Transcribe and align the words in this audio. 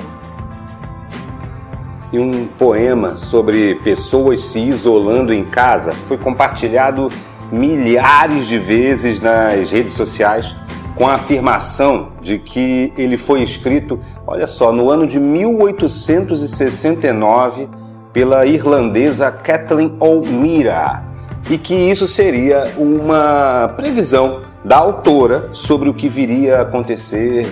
E 2.11 2.17
um 2.17 2.47
poema 2.47 3.15
sobre 3.15 3.75
pessoas 3.75 4.41
se 4.41 4.59
isolando 4.59 5.31
em 5.31 5.45
casa 5.45 5.91
foi 5.91 6.17
compartilhado 6.17 7.09
milhares 7.51 8.47
de 8.47 8.57
vezes 8.57 9.21
nas 9.21 9.69
redes 9.69 9.93
sociais 9.93 10.55
com 10.97 11.07
a 11.07 11.13
afirmação 11.13 12.09
de 12.21 12.37
que 12.39 12.91
ele 12.97 13.15
foi 13.17 13.43
escrito, 13.43 13.99
olha 14.25 14.47
só, 14.47 14.71
no 14.71 14.89
ano 14.89 15.05
de 15.05 15.19
1869 15.19 17.69
pela 18.11 18.47
irlandesa 18.47 19.29
Kathleen 19.31 19.95
O'Meara 19.99 21.03
e 21.49 21.57
que 21.57 21.73
isso 21.75 22.05
seria 22.07 22.73
uma 22.77 23.73
previsão 23.77 24.41
da 24.65 24.75
autora 24.77 25.47
sobre 25.53 25.87
o 25.87 25.93
que 25.93 26.09
viria 26.09 26.57
a 26.57 26.63
acontecer 26.63 27.47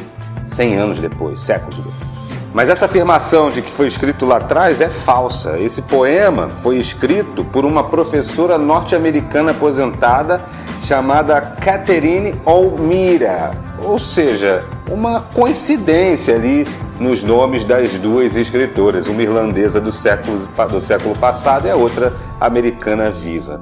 100 0.48 0.76
anos 0.76 1.00
depois, 1.00 1.40
séculos 1.40 1.78
depois. 1.78 2.15
Mas 2.56 2.70
essa 2.70 2.86
afirmação 2.86 3.52
de 3.52 3.62
que 3.62 3.70
foi 3.70 3.86
escrito 3.86 4.26
lá 4.26 4.38
atrás 4.38 4.80
é 4.80 4.88
falsa. 4.88 5.60
Esse 5.60 5.82
poema 5.82 6.48
foi 6.48 6.78
escrito 6.78 7.44
por 7.44 7.66
uma 7.66 7.84
professora 7.84 8.58
norte-americana 8.58 9.52
aposentada 9.52 10.40
chamada 10.82 11.42
Catherine 11.42 12.34
O'Meara, 12.46 13.52
ou 13.84 14.00
seja, 14.00 14.64
uma 14.90 15.20
coincidência 15.20 16.36
ali 16.36 16.66
nos 16.98 17.24
nomes 17.24 17.66
das 17.66 17.92
duas 17.98 18.38
escritoras, 18.38 19.08
uma 19.08 19.22
irlandesa 19.22 19.82
do 19.82 19.92
século, 19.92 20.48
do 20.70 20.80
século 20.80 21.14
passado 21.18 21.68
e 21.68 21.70
a 21.70 21.76
outra 21.76 22.14
americana 22.40 23.12
viva. 23.12 23.60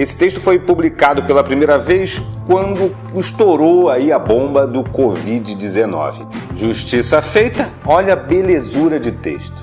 Esse 0.00 0.16
texto 0.16 0.40
foi 0.40 0.58
publicado 0.58 1.24
pela 1.24 1.44
primeira 1.44 1.78
vez 1.78 2.22
quando 2.46 2.90
estourou 3.14 3.90
aí 3.90 4.10
a 4.10 4.18
bomba 4.18 4.66
do 4.66 4.82
Covid-19. 4.82 6.26
Justiça 6.56 7.20
feita, 7.20 7.68
olha 7.84 8.14
a 8.14 8.16
belezura 8.16 8.98
de 8.98 9.12
texto. 9.12 9.62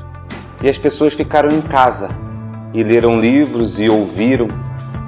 E 0.61 0.69
as 0.69 0.77
pessoas 0.77 1.15
ficaram 1.15 1.49
em 1.49 1.59
casa 1.59 2.09
e 2.71 2.83
leram 2.83 3.19
livros 3.19 3.79
e 3.79 3.89
ouviram 3.89 4.47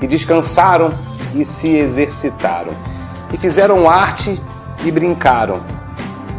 e 0.02 0.08
descansaram 0.08 0.92
e 1.36 1.46
se 1.46 1.76
exercitaram 1.76 2.74
e 3.32 3.38
fizeram 3.38 3.88
arte 3.88 4.42
e 4.84 4.90
brincaram 4.90 5.62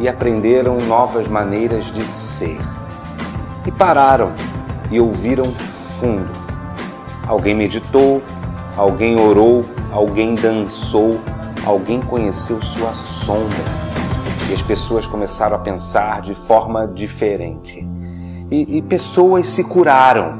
e 0.01 0.09
aprenderam 0.09 0.77
novas 0.79 1.29
maneiras 1.29 1.89
de 1.93 2.03
ser. 2.03 2.59
E 3.65 3.71
pararam 3.71 4.33
e 4.91 4.99
ouviram 4.99 5.45
fundo. 5.97 6.29
Alguém 7.25 7.55
meditou, 7.55 8.21
Alguém 8.81 9.15
orou, 9.19 9.63
alguém 9.91 10.33
dançou, 10.33 11.19
alguém 11.63 12.01
conheceu 12.01 12.59
sua 12.63 12.91
sombra. 12.95 13.63
E 14.49 14.53
as 14.55 14.63
pessoas 14.63 15.05
começaram 15.05 15.55
a 15.55 15.59
pensar 15.59 16.23
de 16.23 16.33
forma 16.33 16.87
diferente. 16.87 17.87
E, 18.49 18.77
e 18.77 18.81
pessoas 18.81 19.49
se 19.49 19.65
curaram. 19.65 20.39